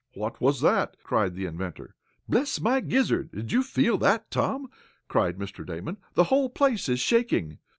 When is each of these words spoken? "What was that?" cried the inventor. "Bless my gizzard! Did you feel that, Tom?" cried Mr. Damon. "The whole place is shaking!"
"What 0.15 0.41
was 0.41 0.61
that?" 0.61 0.97
cried 1.03 1.35
the 1.35 1.45
inventor. 1.45 1.93
"Bless 2.27 2.59
my 2.59 2.79
gizzard! 2.79 3.29
Did 3.33 3.51
you 3.51 3.61
feel 3.61 3.99
that, 3.99 4.31
Tom?" 4.31 4.65
cried 5.07 5.37
Mr. 5.37 5.63
Damon. 5.63 5.97
"The 6.15 6.23
whole 6.23 6.49
place 6.49 6.89
is 6.89 6.99
shaking!" 6.99 7.59